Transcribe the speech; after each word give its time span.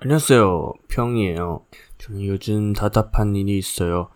안녕하세요. 0.00 0.74
평이에요. 0.86 1.66
저는 1.98 2.24
요즘 2.24 2.72
답답한 2.72 3.34
일이 3.34 3.58
있어요. 3.58 4.10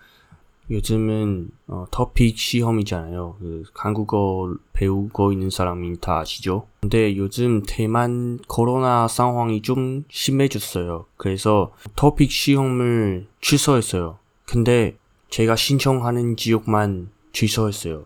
요즘은 0.70 1.50
어, 1.66 1.86
터픽 1.90 2.38
시험이잖아요. 2.38 3.36
그 3.40 3.64
한국어 3.74 4.54
배우고 4.74 5.32
있는 5.32 5.50
사람이 5.50 5.98
다 6.00 6.20
아시죠? 6.20 6.68
근데 6.82 7.16
요즘 7.16 7.64
대만 7.66 8.38
코로나 8.46 9.08
상황이 9.08 9.60
좀 9.60 10.04
심해졌어요. 10.08 11.06
그래서 11.16 11.72
터픽 11.96 12.30
시험을 12.30 13.26
취소했어요. 13.40 14.18
근데 14.46 14.96
제가 15.30 15.56
신청하는 15.56 16.36
지역만 16.36 17.10
취소했어요. 17.32 18.04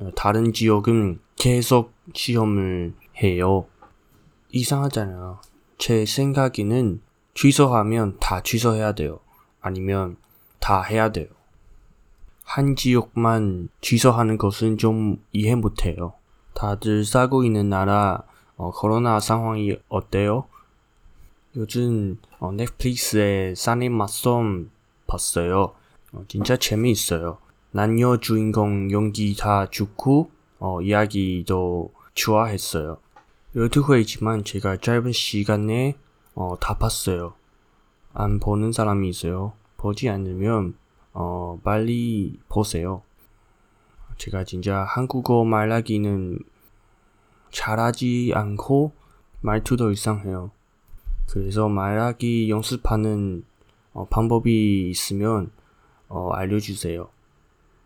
어, 0.00 0.10
다른 0.16 0.52
지역은 0.52 1.20
계속 1.36 1.92
시험을 2.12 2.94
해요. 3.22 3.66
이상하잖아요. 4.50 5.51
제 5.82 6.06
생각에는 6.06 7.00
취소하면 7.34 8.16
다 8.20 8.40
취소해야 8.40 8.92
돼요. 8.92 9.18
아니면 9.60 10.16
다 10.60 10.80
해야 10.80 11.10
돼요. 11.10 11.26
한 12.44 12.76
지역만 12.76 13.68
취소하는 13.80 14.38
것은 14.38 14.78
좀 14.78 15.16
이해 15.32 15.56
못해요. 15.56 16.12
다들 16.54 17.04
살고 17.04 17.42
있는 17.42 17.68
나라 17.68 18.22
어, 18.56 18.70
코로나 18.70 19.18
상황이 19.18 19.76
어때요? 19.88 20.44
요즘 21.56 22.20
어, 22.38 22.52
넷플릭스에 22.52 23.54
사님 23.56 23.92
맞썸 23.92 24.70
봤어요. 25.08 25.74
어, 26.12 26.24
진짜 26.28 26.56
재미있어요. 26.56 27.38
남녀 27.72 28.18
주인공 28.18 28.92
연기 28.92 29.34
다 29.34 29.66
좋고 29.68 30.30
어, 30.60 30.80
이야기도 30.80 31.92
좋아했어요. 32.14 32.98
12회이지만 33.54 34.44
제가 34.44 34.78
짧은 34.78 35.12
시간에 35.12 35.96
어, 36.34 36.56
다 36.58 36.78
봤어요. 36.78 37.34
안 38.14 38.40
보는 38.40 38.72
사람이 38.72 39.08
있어요. 39.08 39.52
보지 39.76 40.08
않으면 40.08 40.74
어, 41.12 41.60
빨리 41.62 42.38
보세요. 42.48 43.02
제가 44.16 44.44
진짜 44.44 44.84
한국어 44.84 45.44
말하기는 45.44 46.38
잘하지 47.50 48.32
않고 48.34 48.92
말투도 49.42 49.90
이상해요. 49.90 50.50
그래서 51.28 51.68
말하기 51.68 52.48
연습하는 52.48 53.44
어, 53.92 54.06
방법이 54.06 54.88
있으면 54.88 55.50
어, 56.08 56.30
알려주세요. 56.30 57.08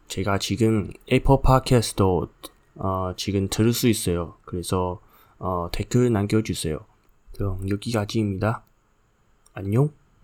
제가 0.07 0.39
지금 0.39 0.93
애플 1.11 1.39
팟캐스트도 1.43 2.29
어, 2.77 3.13
지금 3.17 3.49
들을 3.49 3.73
수 3.73 3.89
있어요. 3.89 4.35
그래서 4.45 5.01
어, 5.39 5.69
댓글 5.73 6.13
남겨주세요. 6.13 6.79
그럼 7.35 7.69
여기까지입니다. 7.69 8.65
안녕. 9.53 9.91